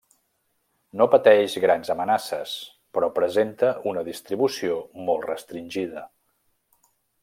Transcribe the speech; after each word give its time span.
No 1.01 1.07
pateix 1.15 1.57
grans 1.65 1.91
amenaces, 1.95 2.55
però 2.97 3.11
presenta 3.21 3.71
una 3.95 4.07
distribució 4.11 4.83
molt 5.09 5.31
restringida. 5.33 6.07